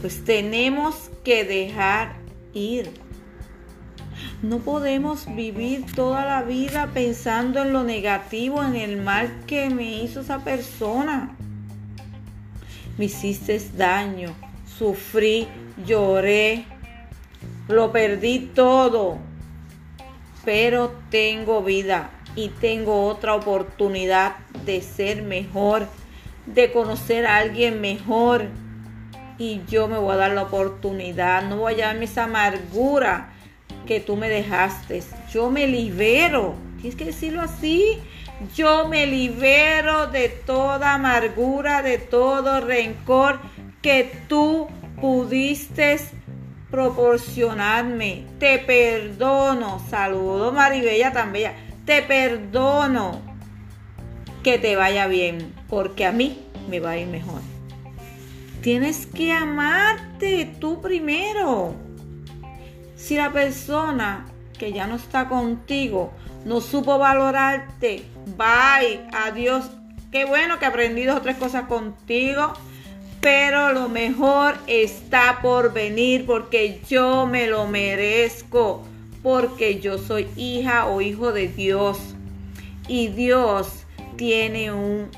pues 0.00 0.24
tenemos 0.24 1.10
que 1.24 1.44
dejar 1.44 2.14
ir. 2.54 3.05
No 4.42 4.58
podemos 4.58 5.34
vivir 5.34 5.86
toda 5.94 6.26
la 6.26 6.42
vida 6.42 6.90
pensando 6.92 7.62
en 7.62 7.72
lo 7.72 7.84
negativo, 7.84 8.62
en 8.62 8.76
el 8.76 8.98
mal 8.98 9.44
que 9.46 9.70
me 9.70 10.02
hizo 10.02 10.20
esa 10.20 10.44
persona. 10.44 11.34
Me 12.98 13.06
hiciste 13.06 13.58
daño, 13.74 14.34
sufrí, 14.78 15.48
lloré, 15.86 16.66
lo 17.68 17.92
perdí 17.92 18.50
todo, 18.54 19.16
pero 20.44 20.94
tengo 21.10 21.62
vida 21.62 22.10
y 22.34 22.50
tengo 22.50 23.06
otra 23.06 23.34
oportunidad 23.34 24.36
de 24.66 24.82
ser 24.82 25.22
mejor, 25.22 25.86
de 26.44 26.72
conocer 26.72 27.26
a 27.26 27.38
alguien 27.38 27.80
mejor. 27.80 28.48
Y 29.38 29.62
yo 29.66 29.88
me 29.88 29.96
voy 29.96 30.12
a 30.12 30.16
dar 30.16 30.32
la 30.32 30.42
oportunidad, 30.42 31.42
no 31.48 31.56
voy 31.56 31.72
a 31.72 31.76
llevarme 31.76 32.04
esa 32.04 32.24
amargura 32.24 33.32
que 33.86 34.00
tú 34.00 34.16
me 34.16 34.28
dejaste. 34.28 35.02
Yo 35.32 35.50
me 35.50 35.66
libero. 35.66 36.54
Tienes 36.80 36.96
que 36.96 37.06
decirlo 37.06 37.40
así. 37.40 37.98
Yo 38.54 38.86
me 38.88 39.06
libero 39.06 40.08
de 40.08 40.28
toda 40.28 40.94
amargura, 40.94 41.82
de 41.82 41.98
todo 41.98 42.60
rencor 42.60 43.40
que 43.80 44.12
tú 44.28 44.68
pudiste 45.00 45.98
proporcionarme. 46.70 48.26
Te 48.38 48.58
perdono. 48.58 49.80
Saludo 49.88 50.52
Maribella 50.52 51.12
tan 51.12 51.32
bella. 51.32 51.54
Te 51.86 52.02
perdono. 52.02 53.22
Que 54.42 54.58
te 54.58 54.76
vaya 54.76 55.06
bien. 55.06 55.54
Porque 55.68 56.04
a 56.04 56.12
mí 56.12 56.38
me 56.68 56.80
va 56.80 56.90
a 56.90 56.98
ir 56.98 57.06
mejor. 57.06 57.40
Tienes 58.60 59.06
que 59.06 59.32
amarte 59.32 60.52
tú 60.60 60.82
primero. 60.82 61.85
Si 62.96 63.14
la 63.14 63.30
persona 63.30 64.24
que 64.58 64.72
ya 64.72 64.86
no 64.86 64.96
está 64.96 65.28
contigo 65.28 66.12
no 66.46 66.62
supo 66.62 66.98
valorarte, 66.98 68.04
bye, 68.36 69.06
adiós. 69.12 69.70
Qué 70.10 70.24
bueno 70.24 70.58
que 70.58 70.64
aprendí 70.64 71.04
dos 71.04 71.16
o 71.16 71.20
tres 71.20 71.36
cosas 71.36 71.66
contigo, 71.66 72.54
pero 73.20 73.72
lo 73.72 73.90
mejor 73.90 74.56
está 74.66 75.40
por 75.42 75.74
venir 75.74 76.24
porque 76.24 76.80
yo 76.88 77.26
me 77.26 77.48
lo 77.48 77.66
merezco, 77.66 78.82
porque 79.22 79.78
yo 79.80 79.98
soy 79.98 80.28
hija 80.36 80.86
o 80.86 81.02
hijo 81.02 81.32
de 81.32 81.48
Dios. 81.48 81.98
Y 82.88 83.08
Dios 83.08 83.84
tiene 84.16 84.72
un 84.72 85.10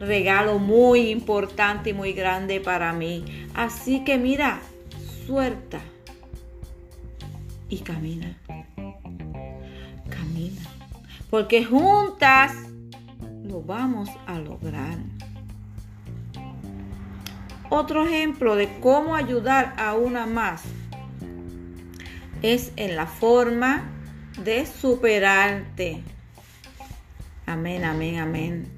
regalo 0.00 0.58
muy 0.58 1.10
importante 1.10 1.90
y 1.90 1.92
muy 1.92 2.14
grande 2.14 2.60
para 2.60 2.92
mí. 2.94 3.24
Así 3.54 4.04
que 4.04 4.16
mira, 4.16 4.60
suelta 5.26 5.80
y 7.74 7.78
camina. 7.78 8.36
Camina. 10.08 10.62
Porque 11.28 11.64
juntas 11.64 12.52
lo 13.42 13.62
vamos 13.62 14.08
a 14.26 14.38
lograr. 14.38 14.98
Otro 17.70 18.06
ejemplo 18.06 18.54
de 18.54 18.68
cómo 18.78 19.16
ayudar 19.16 19.74
a 19.76 19.94
una 19.94 20.26
más 20.26 20.62
es 22.42 22.72
en 22.76 22.94
la 22.94 23.06
forma 23.06 23.90
de 24.44 24.66
superarte. 24.66 26.02
Amén, 27.46 27.84
amén, 27.84 28.18
amén. 28.18 28.68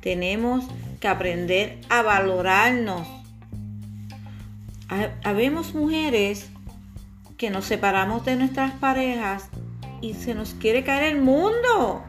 Tenemos 0.00 0.66
que 1.00 1.08
aprender 1.08 1.80
a 1.88 2.02
valorarnos. 2.02 3.08
Habemos 5.24 5.74
mujeres 5.74 6.50
que 7.36 7.50
nos 7.50 7.64
separamos 7.66 8.24
de 8.24 8.36
nuestras 8.36 8.72
parejas 8.72 9.48
y 10.00 10.14
se 10.14 10.34
nos 10.34 10.54
quiere 10.54 10.84
caer 10.84 11.14
el 11.14 11.22
mundo. 11.22 12.02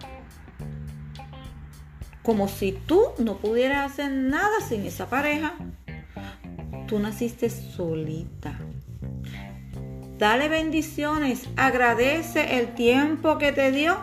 Como 2.24 2.48
si 2.48 2.72
tú 2.72 3.04
no 3.18 3.38
pudieras 3.38 3.92
hacer 3.92 4.12
nada 4.12 4.60
sin 4.68 4.86
esa 4.86 5.10
pareja. 5.10 5.54
Tú 6.88 7.00
naciste 7.00 7.50
solita. 7.50 8.58
Dale 10.18 10.50
bendiciones. 10.50 11.48
Agradece 11.56 12.60
el 12.60 12.74
tiempo 12.74 13.38
que 13.38 13.52
te 13.52 13.72
dio. 13.72 13.98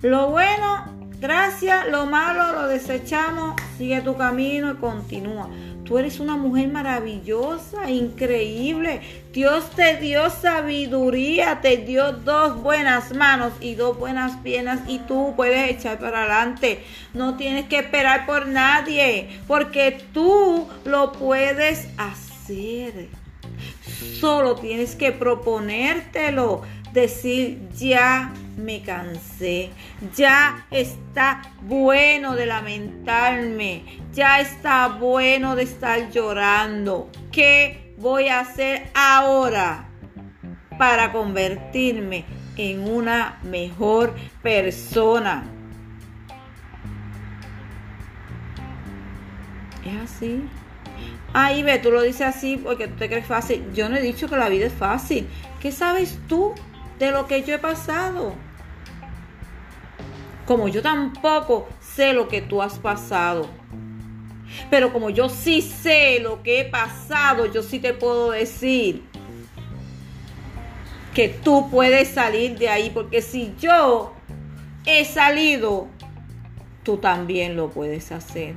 Lo 0.00 0.30
bueno, 0.30 1.01
gracias. 1.22 1.88
Lo 1.88 2.04
malo 2.04 2.52
lo 2.52 2.68
desechamos. 2.68 3.54
Sigue 3.78 4.02
tu 4.02 4.16
camino 4.16 4.72
y 4.72 4.76
continúa. 4.76 5.48
Tú 5.84 5.98
eres 5.98 6.20
una 6.20 6.36
mujer 6.36 6.68
maravillosa, 6.68 7.90
increíble. 7.90 9.00
Dios 9.32 9.70
te 9.70 9.96
dio 9.96 10.30
sabiduría, 10.30 11.60
te 11.60 11.78
dio 11.78 12.12
dos 12.12 12.62
buenas 12.62 13.14
manos 13.14 13.52
y 13.60 13.74
dos 13.74 13.98
buenas 13.98 14.36
piernas 14.38 14.80
y 14.86 15.00
tú 15.00 15.34
puedes 15.36 15.70
echar 15.70 15.98
para 15.98 16.20
adelante. 16.20 16.84
No 17.14 17.36
tienes 17.36 17.66
que 17.66 17.78
esperar 17.78 18.26
por 18.26 18.46
nadie 18.46 19.40
porque 19.48 20.04
tú 20.12 20.68
lo 20.84 21.12
puedes 21.12 21.88
hacer. 21.96 23.08
Solo 24.20 24.54
tienes 24.56 24.94
que 24.94 25.12
proponértelo 25.12 26.62
decir 26.92 27.68
ya 27.74 28.32
me 28.56 28.82
cansé, 28.82 29.70
ya 30.14 30.66
está 30.70 31.42
bueno 31.62 32.36
de 32.36 32.46
lamentarme, 32.46 33.84
ya 34.12 34.40
está 34.40 34.88
bueno 34.88 35.56
de 35.56 35.62
estar 35.62 36.10
llorando. 36.10 37.10
¿Qué 37.30 37.94
voy 37.98 38.28
a 38.28 38.40
hacer 38.40 38.90
ahora 38.94 39.88
para 40.78 41.12
convertirme 41.12 42.24
en 42.56 42.88
una 42.88 43.38
mejor 43.42 44.14
persona? 44.42 45.44
Es 49.84 49.96
así. 49.96 50.42
Ahí 51.34 51.62
ve, 51.62 51.78
tú 51.78 51.90
lo 51.90 52.02
dices 52.02 52.22
así 52.22 52.58
porque 52.58 52.88
tú 52.88 52.96
te 52.96 53.08
crees 53.08 53.26
fácil. 53.26 53.64
Yo 53.72 53.88
no 53.88 53.96
he 53.96 54.02
dicho 54.02 54.28
que 54.28 54.36
la 54.36 54.50
vida 54.50 54.66
es 54.66 54.72
fácil. 54.72 55.26
¿Qué 55.60 55.72
sabes 55.72 56.18
tú 56.28 56.54
de 57.02 57.10
lo 57.10 57.26
que 57.26 57.42
yo 57.42 57.56
he 57.56 57.58
pasado. 57.58 58.32
Como 60.46 60.68
yo 60.68 60.82
tampoco 60.82 61.68
sé 61.80 62.12
lo 62.12 62.28
que 62.28 62.40
tú 62.40 62.62
has 62.62 62.78
pasado. 62.78 63.48
Pero 64.70 64.92
como 64.92 65.10
yo 65.10 65.28
sí 65.28 65.62
sé 65.62 66.20
lo 66.20 66.44
que 66.44 66.60
he 66.60 66.64
pasado, 66.64 67.46
yo 67.46 67.64
sí 67.64 67.80
te 67.80 67.92
puedo 67.92 68.30
decir 68.30 69.02
que 71.12 71.28
tú 71.28 71.68
puedes 71.72 72.06
salir 72.06 72.56
de 72.56 72.68
ahí. 72.68 72.90
Porque 72.90 73.20
si 73.20 73.52
yo 73.58 74.14
he 74.86 75.04
salido, 75.04 75.88
tú 76.84 76.98
también 76.98 77.56
lo 77.56 77.70
puedes 77.70 78.12
hacer. 78.12 78.54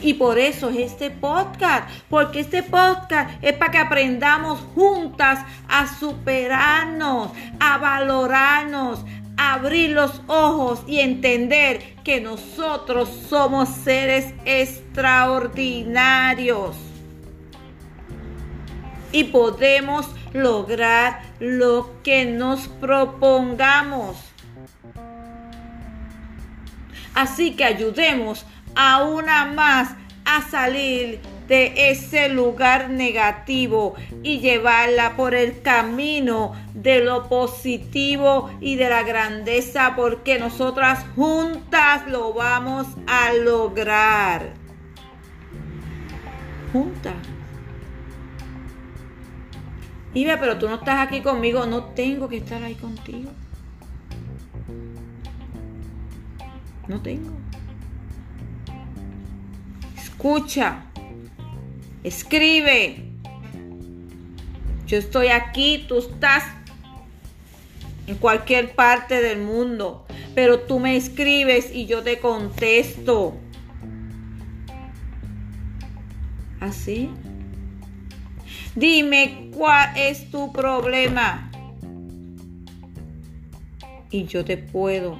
Y 0.00 0.14
por 0.14 0.38
eso 0.38 0.70
es 0.70 0.92
este 0.92 1.10
podcast, 1.10 1.90
porque 2.08 2.40
este 2.40 2.62
podcast 2.62 3.30
es 3.42 3.52
para 3.54 3.70
que 3.70 3.76
aprendamos 3.78 4.60
juntas 4.74 5.44
a 5.68 5.86
superarnos, 5.98 7.32
a 7.60 7.76
valorarnos, 7.78 9.04
a 9.36 9.52
abrir 9.54 9.90
los 9.90 10.22
ojos 10.26 10.82
y 10.86 11.00
entender 11.00 11.96
que 12.02 12.20
nosotros 12.20 13.08
somos 13.28 13.68
seres 13.68 14.34
extraordinarios. 14.44 16.76
Y 19.12 19.24
podemos 19.24 20.06
lograr 20.32 21.22
lo 21.40 22.02
que 22.02 22.26
nos 22.26 22.68
propongamos. 22.68 24.16
Así 27.14 27.56
que 27.56 27.64
ayudemos 27.64 28.42
a 28.42 28.57
una 29.04 29.46
más 29.46 29.94
a 30.24 30.42
salir 30.42 31.20
de 31.48 31.90
ese 31.90 32.28
lugar 32.28 32.90
negativo 32.90 33.94
y 34.22 34.40
llevarla 34.40 35.16
por 35.16 35.34
el 35.34 35.62
camino 35.62 36.52
de 36.74 37.02
lo 37.02 37.28
positivo 37.28 38.50
y 38.60 38.76
de 38.76 38.90
la 38.90 39.02
grandeza 39.02 39.94
porque 39.96 40.38
nosotras 40.38 41.04
juntas 41.16 42.06
lo 42.08 42.34
vamos 42.34 42.86
a 43.06 43.32
lograr. 43.32 44.52
Juntas. 46.72 47.14
Iba, 50.12 50.38
pero 50.38 50.58
tú 50.58 50.68
no 50.68 50.76
estás 50.76 51.06
aquí 51.06 51.22
conmigo, 51.22 51.64
no 51.64 51.84
tengo 51.84 52.28
que 52.28 52.38
estar 52.38 52.62
ahí 52.62 52.74
contigo. 52.74 53.30
No 56.86 57.00
tengo 57.00 57.47
escucha, 60.18 60.82
escribe. 62.02 63.04
Yo 64.84 64.98
estoy 64.98 65.28
aquí, 65.28 65.84
tú 65.86 65.98
estás 65.98 66.42
en 68.08 68.16
cualquier 68.16 68.74
parte 68.74 69.22
del 69.22 69.40
mundo, 69.42 70.06
pero 70.34 70.58
tú 70.58 70.80
me 70.80 70.96
escribes 70.96 71.72
y 71.72 71.86
yo 71.86 72.02
te 72.02 72.18
contesto. 72.18 73.36
¿Así? 76.58 77.10
Dime 78.74 79.52
cuál 79.56 79.96
es 79.96 80.32
tu 80.32 80.52
problema. 80.52 81.48
Y 84.10 84.24
yo 84.24 84.44
te 84.44 84.56
puedo 84.56 85.16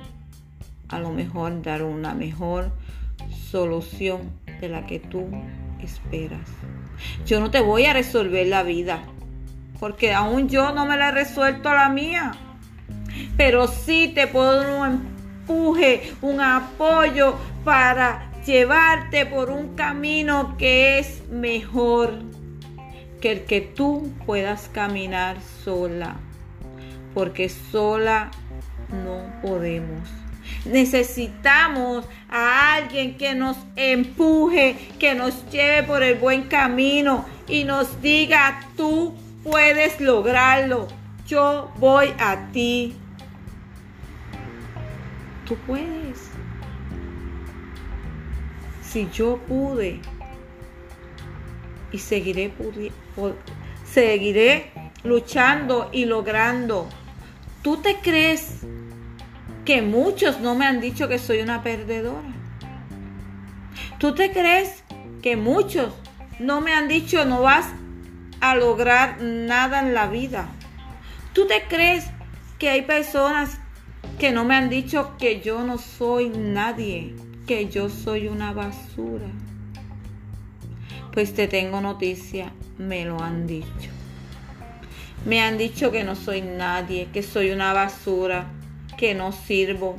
a 0.89 0.99
lo 0.99 1.13
mejor 1.13 1.63
dar 1.63 1.85
una 1.85 2.15
mejor 2.15 2.73
solución 3.49 4.48
de 4.61 4.69
la 4.69 4.87
que 4.87 4.99
tú 4.99 5.29
esperas. 5.83 6.49
Yo 7.27 7.41
no 7.41 7.51
te 7.51 7.61
voy 7.61 7.87
a 7.87 7.93
resolver 7.93 8.47
la 8.47 8.63
vida, 8.63 9.01
porque 9.79 10.13
aún 10.13 10.49
yo 10.49 10.73
no 10.73 10.87
me 10.87 10.97
la 10.97 11.09
he 11.09 11.13
resuelto 11.13 11.73
la 11.73 11.89
mía. 11.89 12.33
Pero 13.37 13.69
sí 13.69 14.13
te 14.15 14.27
puedo 14.27 14.57
dar 14.57 14.81
un 14.81 14.87
empuje, 14.87 16.13
un 16.23 16.41
apoyo 16.41 17.37
para 17.65 18.31
llevarte 18.45 19.27
por 19.27 19.51
un 19.51 19.75
camino 19.75 20.57
que 20.57 20.99
es 20.99 21.23
mejor 21.29 22.19
que 23.21 23.33
el 23.33 23.45
que 23.45 23.61
tú 23.61 24.13
puedas 24.27 24.69
caminar 24.69 25.39
sola. 25.65 26.17
Porque 27.15 27.49
sola 27.49 28.31
no 29.05 29.41
podemos. 29.43 30.09
Necesitamos 30.69 32.05
a 32.29 32.75
alguien 32.75 33.17
que 33.17 33.35
nos 33.35 33.57
empuje, 33.77 34.77
que 34.99 35.15
nos 35.15 35.51
lleve 35.51 35.83
por 35.83 36.03
el 36.03 36.19
buen 36.19 36.43
camino 36.43 37.25
y 37.49 37.65
nos 37.65 38.03
diga, 38.03 38.61
tú 38.77 39.15
puedes 39.43 40.01
lograrlo, 40.01 40.89
yo 41.27 41.73
voy 41.79 42.09
a 42.19 42.51
ti. 42.53 42.95
Tú 45.47 45.57
puedes. 45.67 46.31
Si 48.83 49.09
yo 49.11 49.39
pude 49.49 50.01
y 51.93 51.99
seguiré, 51.99 52.53
seguiré 53.85 54.71
luchando 55.05 55.89
y 55.93 56.05
logrando. 56.05 56.89
¿Tú 57.63 57.79
te 57.79 57.97
crees 57.97 58.65
que 59.69 59.83
muchos 59.83 60.41
no 60.41 60.55
me 60.55 60.65
han 60.65 60.81
dicho 60.81 61.09
que 61.09 61.19
soy 61.19 61.43
una 61.43 61.63
perdedora. 61.63 62.33
¿Tú 63.99 64.15
te 64.15 64.33
crees 64.33 64.83
que 65.21 65.37
muchos 65.37 65.93
no 66.39 66.63
me 66.63 66.73
han 66.73 66.89
dicho 66.89 67.27
no 67.27 67.43
vas 67.43 67.67
a 68.41 68.55
lograr 68.55 69.21
nada 69.21 69.81
en 69.81 69.93
la 69.93 70.07
vida? 70.07 70.49
¿Tú 71.35 71.47
te 71.47 71.65
crees 71.69 72.07
que 72.59 72.71
hay 72.71 72.81
personas 72.81 73.59
que 74.19 74.33
no 74.33 74.47
me 74.47 74.55
han 74.55 74.71
dicho 74.71 75.19
que 75.19 75.43
yo 75.43 75.63
no 75.63 75.77
soy 75.77 76.31
nadie, 76.31 77.15
que 77.47 77.69
yo 77.69 77.91
soy 77.91 78.29
una 78.29 78.55
basura? 78.55 79.27
Pues 81.13 81.35
te 81.35 81.47
tengo 81.47 81.83
noticia, 81.83 82.55
me 82.79 83.05
lo 83.05 83.23
han 83.23 83.47
dicho. 83.47 83.91
Me 85.27 85.43
han 85.43 85.59
dicho 85.59 85.93
que 85.93 86.05
no 86.05 86.17
soy 86.17 86.41
nadie, 86.41 87.11
que 87.13 87.23
soy 87.23 87.51
una 87.51 87.75
basura, 87.75 88.47
que 88.99 89.15
no 89.15 89.33
sirvo. 89.33 89.97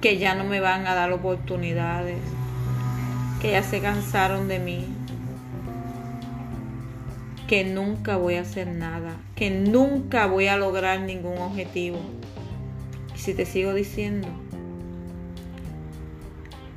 que 0.00 0.18
ya 0.18 0.34
no 0.34 0.44
me 0.44 0.60
van 0.60 0.86
a 0.86 0.94
dar 0.94 1.12
oportunidades, 1.12 2.18
que 3.40 3.52
ya 3.52 3.62
se 3.62 3.80
cansaron 3.80 4.48
de 4.48 4.58
mí, 4.58 4.86
que 7.46 7.64
nunca 7.64 8.16
voy 8.16 8.36
a 8.36 8.42
hacer 8.42 8.68
nada, 8.68 9.16
que 9.34 9.50
nunca 9.50 10.26
voy 10.26 10.46
a 10.46 10.56
lograr 10.56 11.00
ningún 11.00 11.38
objetivo. 11.38 11.98
Y 13.14 13.18
si 13.18 13.34
te 13.34 13.44
sigo 13.44 13.74
diciendo, 13.74 14.28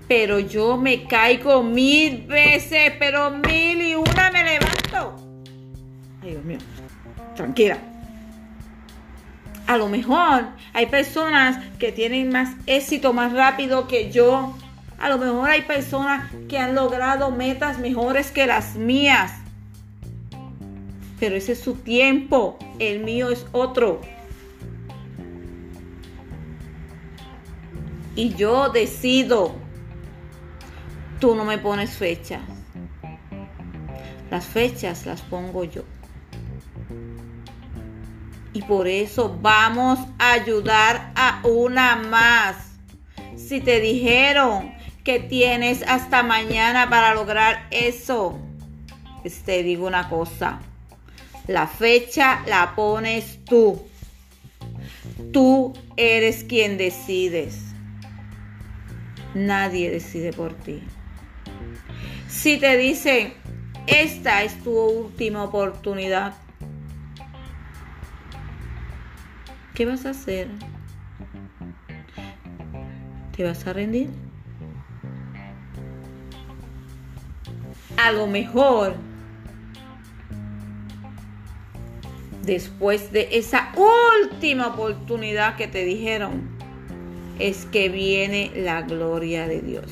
pero 0.07 0.39
yo 0.39 0.77
me 0.77 1.05
caigo 1.05 1.61
mil 1.61 2.25
veces, 2.25 2.93
pero 2.97 3.29
mil 3.29 3.81
y 3.81 3.95
una 3.95 4.31
me 4.31 4.43
levanto. 4.43 5.15
Ay, 6.23 6.31
Dios 6.31 6.43
mío, 6.43 6.57
tranquila. 7.35 7.90
A 9.71 9.77
lo 9.77 9.87
mejor 9.87 10.47
hay 10.73 10.87
personas 10.87 11.65
que 11.77 11.93
tienen 11.93 12.27
más 12.27 12.57
éxito 12.65 13.13
más 13.13 13.31
rápido 13.31 13.87
que 13.87 14.11
yo. 14.11 14.53
A 14.99 15.07
lo 15.07 15.17
mejor 15.17 15.49
hay 15.49 15.61
personas 15.61 16.29
que 16.49 16.57
han 16.57 16.75
logrado 16.75 17.31
metas 17.31 17.79
mejores 17.79 18.31
que 18.31 18.45
las 18.45 18.75
mías. 18.75 19.31
Pero 21.21 21.37
ese 21.37 21.53
es 21.53 21.61
su 21.61 21.75
tiempo. 21.75 22.59
El 22.79 23.05
mío 23.05 23.29
es 23.29 23.45
otro. 23.53 24.01
Y 28.17 28.33
yo 28.33 28.67
decido. 28.67 29.55
Tú 31.21 31.33
no 31.33 31.45
me 31.45 31.57
pones 31.59 31.91
fechas. 31.91 32.41
Las 34.29 34.45
fechas 34.45 35.05
las 35.05 35.21
pongo 35.21 35.63
yo. 35.63 35.83
Y 38.53 38.63
por 38.63 38.87
eso 38.87 39.37
vamos 39.41 39.99
a 40.19 40.33
ayudar 40.33 41.13
a 41.15 41.41
una 41.45 41.95
más. 41.95 42.55
Si 43.37 43.61
te 43.61 43.79
dijeron 43.79 44.73
que 45.03 45.19
tienes 45.19 45.83
hasta 45.87 46.21
mañana 46.23 46.89
para 46.89 47.15
lograr 47.15 47.67
eso, 47.71 48.39
pues 49.21 49.43
te 49.43 49.63
digo 49.63 49.87
una 49.87 50.09
cosa. 50.09 50.59
La 51.47 51.67
fecha 51.67 52.43
la 52.47 52.75
pones 52.75 53.43
tú. 53.45 53.81
Tú 55.31 55.73
eres 55.97 56.43
quien 56.43 56.77
decides. 56.77 57.57
Nadie 59.33 59.89
decide 59.89 60.33
por 60.33 60.53
ti. 60.53 60.83
Si 62.27 62.57
te 62.57 62.77
dicen, 62.77 63.33
esta 63.87 64.43
es 64.43 64.61
tu 64.63 64.71
última 64.71 65.43
oportunidad, 65.43 66.33
¿qué 69.73 69.85
vas 69.85 70.05
a 70.05 70.11
hacer? 70.11 70.47
¿Te 73.35 73.43
vas 73.43 73.65
a 73.65 73.73
rendir? 73.73 74.09
A 77.97 78.11
lo 78.11 78.27
mejor, 78.27 78.95
después 82.43 83.11
de 83.11 83.29
esa 83.31 83.71
última 83.75 84.67
oportunidad 84.67 85.55
que 85.55 85.67
te 85.67 85.85
dijeron, 85.85 86.49
es 87.39 87.65
que 87.65 87.89
viene 87.89 88.51
la 88.55 88.83
gloria 88.83 89.47
de 89.47 89.61
Dios. 89.61 89.91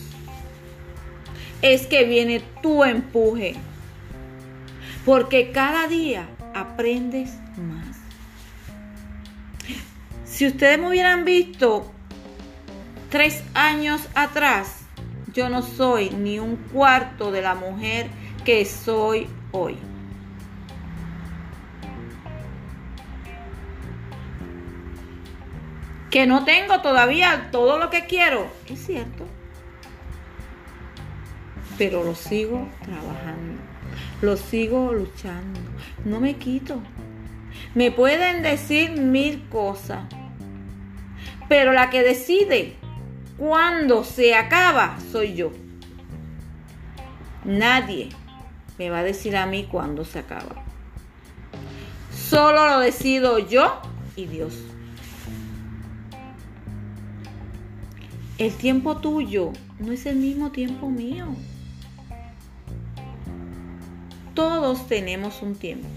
Es 1.62 1.88
que 1.88 2.06
viene 2.06 2.42
tu 2.62 2.84
empuje. 2.84 3.56
Porque 5.06 5.52
cada 5.52 5.88
día 5.88 6.30
aprendes. 6.54 7.32
Si 10.40 10.48
ustedes 10.48 10.80
me 10.80 10.88
hubieran 10.88 11.26
visto 11.26 11.92
tres 13.10 13.44
años 13.54 14.08
atrás, 14.16 14.86
yo 15.34 15.50
no 15.50 15.62
soy 15.62 16.12
ni 16.12 16.40
un 16.40 16.56
cuarto 16.56 17.30
de 17.30 17.42
la 17.42 17.56
mujer 17.56 18.08
que 18.46 18.64
soy 18.64 19.28
hoy. 19.52 19.78
Que 26.10 26.26
no 26.26 26.46
tengo 26.46 26.80
todavía 26.80 27.50
todo 27.52 27.78
lo 27.78 27.90
que 27.90 28.06
quiero, 28.06 28.48
es 28.70 28.80
cierto. 28.86 29.26
Pero 31.78 32.06
lo 32.06 32.16
sigo 32.16 32.66
trabajando, 32.86 33.62
lo 34.22 34.38
sigo 34.38 34.94
luchando, 34.94 35.60
no 36.06 36.22
me 36.22 36.38
quito. 36.38 36.82
Me 37.76 37.92
pueden 37.92 38.42
decir 38.42 38.92
mil 38.92 39.46
cosas, 39.50 40.06
pero 41.50 41.74
la 41.74 41.90
que 41.90 42.04
decide 42.04 42.76
cuándo 43.38 44.04
se 44.04 44.36
acaba 44.36 44.98
soy 45.12 45.34
yo. 45.34 45.52
Nadie 47.44 48.10
me 48.78 48.90
va 48.90 49.00
a 49.00 49.04
decir 49.04 49.36
a 49.36 49.48
mí 49.48 49.68
cuándo 49.70 50.06
se 50.06 50.20
acaba. 50.20 50.64
Solo 52.14 52.68
lo 52.68 52.80
decido 52.80 53.40
yo 53.40 53.82
y 54.16 54.28
Dios. 54.28 54.54
El 58.38 58.54
tiempo 58.54 58.98
tuyo 58.98 59.52
no 59.80 59.92
es 59.92 60.06
el 60.06 60.18
mismo 60.18 60.52
tiempo 60.52 60.90
mío. 60.90 61.26
Todos 64.36 64.88
tenemos 64.88 65.42
un 65.42 65.56
tiempo. 65.56 65.88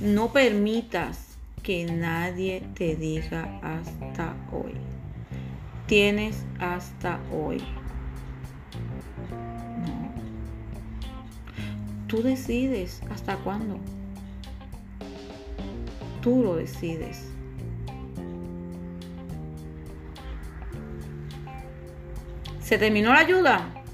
No 0.00 0.32
permitas 0.32 1.23
que 1.64 1.86
nadie 1.86 2.62
te 2.74 2.94
diga 2.94 3.58
hasta 3.62 4.36
hoy. 4.52 4.74
Tienes 5.86 6.44
hasta 6.60 7.18
hoy. 7.32 7.64
No. 9.30 10.12
Tú 12.06 12.22
decides 12.22 13.00
hasta 13.10 13.36
cuándo. 13.36 13.80
Tú 16.20 16.42
lo 16.42 16.56
decides. 16.56 17.30
¿Se 22.60 22.76
terminó 22.76 23.14
la 23.14 23.20
ayuda? 23.20 23.84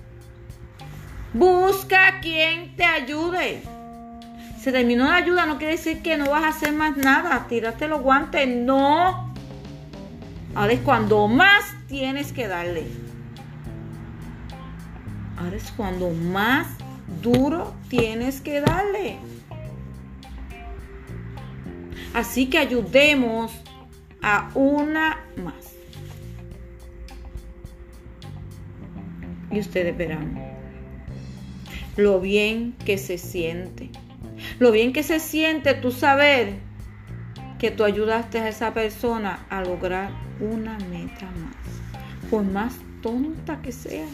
Busca 1.33 2.19
quien 2.21 2.75
te 2.75 2.85
ayude 2.85 3.63
se 4.61 4.73
terminó 4.73 5.05
la 5.05 5.16
ayuda, 5.16 5.46
no 5.46 5.57
quiere 5.57 5.73
decir 5.73 6.03
que 6.03 6.18
no 6.18 6.29
vas 6.31 6.44
a 6.44 6.49
hacer 6.49 6.75
más 6.75 6.94
nada. 6.96 7.46
Tírate 7.49 7.88
los 7.88 8.03
guantes, 8.03 8.46
no. 8.46 9.33
Ahora 10.55 10.73
es 10.73 10.81
cuando 10.81 11.27
más 11.29 11.64
tienes 11.88 12.33
que 12.35 12.46
darle. 12.46 12.85
Ahora 15.38 15.57
es 15.57 15.73
cuando 15.73 16.11
más 16.11 16.66
duro 17.23 17.75
tienes 17.88 18.42
que 18.42 18.61
darle. 18.61 19.18
Así 22.12 22.51
que 22.51 22.59
ayudemos 22.59 23.53
a 24.20 24.51
una 24.55 25.20
más. 25.42 25.73
Y 29.51 29.59
ustedes 29.59 29.96
verán 29.96 30.38
lo 31.96 32.20
bien 32.20 32.75
que 32.85 32.99
se 32.99 33.16
siente 33.16 33.90
lo 34.61 34.70
bien 34.70 34.92
que 34.92 35.03
se 35.03 35.18
siente 35.20 35.73
tú 35.73 35.90
saber 35.90 36.59
que 37.59 37.70
tú 37.70 37.83
ayudaste 37.83 38.38
a 38.38 38.49
esa 38.49 38.73
persona 38.75 39.46
a 39.49 39.62
lograr 39.62 40.11
una 40.38 40.79
meta 40.90 41.27
más, 41.27 42.31
por 42.31 42.44
más 42.44 42.75
tonta 43.03 43.61
que 43.62 43.73
sea. 43.73 44.07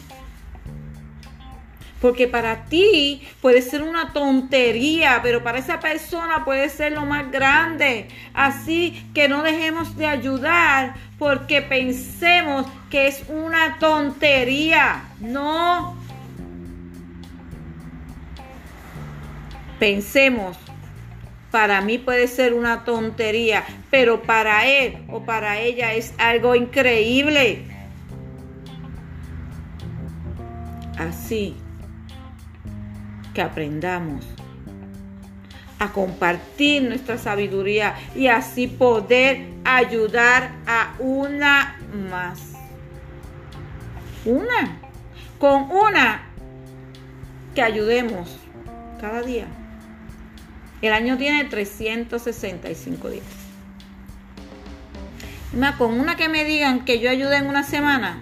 Porque 1.99 2.27
para 2.29 2.65
ti 2.65 3.27
puede 3.41 3.61
ser 3.61 3.81
una 3.81 4.13
tontería, 4.13 5.19
pero 5.21 5.43
para 5.43 5.57
esa 5.57 5.81
persona 5.81 6.45
puede 6.45 6.69
ser 6.69 6.93
lo 6.93 7.05
más 7.05 7.29
grande. 7.29 8.07
Así 8.33 9.05
que 9.13 9.27
no 9.27 9.43
dejemos 9.43 9.97
de 9.97 10.07
ayudar 10.07 10.95
porque 11.19 11.61
pensemos 11.61 12.67
que 12.89 13.07
es 13.07 13.23
una 13.27 13.79
tontería. 13.79 15.09
No, 15.19 15.97
Pensemos, 19.79 20.57
para 21.51 21.81
mí 21.81 21.97
puede 21.97 22.27
ser 22.27 22.53
una 22.53 22.83
tontería, 22.83 23.63
pero 23.91 24.23
para 24.23 24.65
él 24.65 25.05
o 25.09 25.23
para 25.23 25.59
ella 25.59 25.93
es 25.93 26.13
algo 26.17 26.55
increíble. 26.55 27.65
Así 30.97 31.55
que 33.33 33.41
aprendamos 33.41 34.25
a 35.79 35.91
compartir 35.91 36.81
nuestra 36.83 37.19
sabiduría 37.19 37.95
y 38.15 38.27
así 38.27 38.67
poder 38.67 39.45
ayudar 39.63 40.51
a 40.65 40.95
una 40.97 41.77
más. 42.09 42.53
Una. 44.25 44.81
Con 45.37 45.69
una 45.69 46.23
que 47.53 47.61
ayudemos 47.61 48.39
cada 48.99 49.21
día. 49.21 49.45
El 50.81 50.93
año 50.93 51.17
tiene 51.17 51.45
365 51.45 53.09
días. 53.09 53.25
con 55.77 55.99
una 55.99 56.15
que 56.15 56.29
me 56.29 56.43
digan 56.43 56.85
que 56.85 56.99
yo 56.99 57.09
ayude 57.09 57.37
en 57.37 57.47
una 57.47 57.63
semana, 57.63 58.21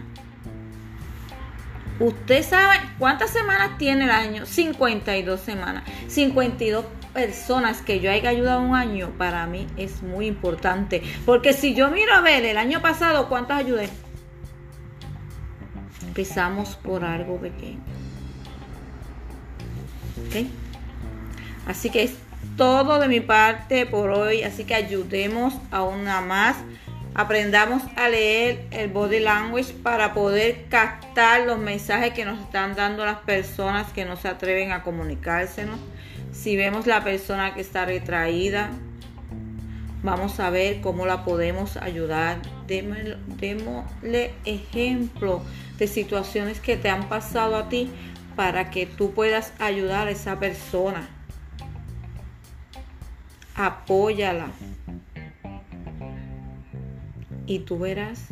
usted 1.99 2.43
sabe 2.43 2.77
cuántas 2.97 3.31
semanas 3.31 3.77
tiene 3.77 4.05
el 4.05 4.11
año, 4.11 4.45
52 4.45 5.39
semanas, 5.39 5.83
52 6.07 6.85
personas 7.13 7.81
que 7.81 7.99
yo 7.99 8.09
haya 8.11 8.29
ayudado 8.29 8.61
un 8.61 8.75
año, 8.75 9.11
para 9.17 9.45
mí 9.47 9.67
es 9.75 10.01
muy 10.01 10.27
importante. 10.27 11.01
Porque 11.25 11.53
si 11.53 11.73
yo 11.73 11.89
miro 11.89 12.13
a 12.13 12.21
ver 12.21 12.45
el 12.45 12.57
año 12.57 12.81
pasado, 12.81 13.27
¿cuántas 13.27 13.59
ayudé? 13.59 13.89
Empezamos 16.05 16.75
por 16.77 17.03
algo 17.03 17.37
pequeño. 17.39 17.81
¿Ok? 20.27 20.47
Así 21.67 21.89
que 21.89 22.03
todo 22.57 22.99
de 22.99 23.07
mi 23.07 23.19
parte 23.19 23.85
por 23.85 24.09
hoy. 24.11 24.43
Así 24.43 24.63
que 24.63 24.75
ayudemos 24.75 25.53
a 25.71 25.83
una 25.83 26.21
más. 26.21 26.57
Aprendamos 27.13 27.81
a 27.95 28.09
leer 28.09 28.67
el 28.71 28.89
body 28.89 29.19
language 29.19 29.73
para 29.81 30.13
poder 30.13 30.65
captar 30.69 31.45
los 31.45 31.57
mensajes 31.57 32.13
que 32.13 32.25
nos 32.25 32.39
están 32.41 32.75
dando 32.75 33.05
las 33.05 33.19
personas 33.19 33.91
que 33.93 34.03
no 34.03 34.17
se 34.17 34.27
atreven 34.27 34.73
a 34.73 34.83
comunicársenos. 34.83 35.79
Si 36.33 36.57
vemos 36.57 36.87
la 36.87 37.05
persona 37.05 37.53
que 37.53 37.61
está 37.61 37.85
retraída, 37.85 38.71
vamos 40.03 40.41
a 40.41 40.49
ver 40.49 40.81
cómo 40.81 41.05
la 41.05 41.23
podemos 41.23 41.77
ayudar. 41.77 42.39
Démosle 42.67 44.33
ejemplo 44.43 45.41
de 45.77 45.87
situaciones 45.87 46.59
que 46.59 46.75
te 46.75 46.89
han 46.89 47.07
pasado 47.07 47.55
a 47.55 47.69
ti 47.69 47.89
para 48.35 48.69
que 48.69 48.85
tú 48.85 49.13
puedas 49.13 49.53
ayudar 49.59 50.09
a 50.09 50.11
esa 50.11 50.37
persona. 50.37 51.14
Apóyala. 53.55 54.47
Y 57.47 57.59
tú 57.59 57.79
verás 57.79 58.25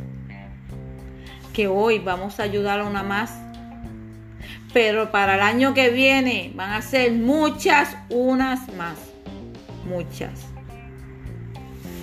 que 1.54 1.68
hoy 1.68 2.00
vamos 2.00 2.40
a 2.40 2.44
ayudar 2.44 2.82
a 2.82 2.84
una 2.84 3.04
más. 3.04 3.32
Pero 4.74 5.12
para 5.12 5.36
el 5.36 5.42
año 5.42 5.74
que 5.74 5.92
viene 5.92 6.52
van 6.56 6.72
a 6.72 6.82
ser 6.82 7.12
muchas, 7.14 7.96
unas 8.10 8.74
más. 8.74 8.98
Muchas. 9.86 10.32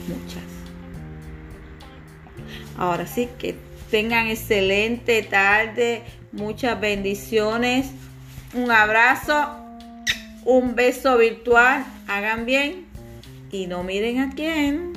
Muchas. 0.08 0.44
Ahora 2.78 3.06
sí 3.06 3.28
que 3.38 3.56
tengan 3.90 4.28
excelente 4.28 5.22
tarde. 5.24 6.04
Muchas 6.32 6.80
bendiciones. 6.80 7.90
Un 8.54 8.70
abrazo. 8.70 9.56
Un 10.44 10.76
beso 10.76 11.18
virtual. 11.18 11.84
Hagan 12.06 12.46
bien. 12.46 12.89
Y 13.52 13.66
no 13.66 13.82
miren 13.82 14.20
a 14.20 14.30
quién. 14.30 14.89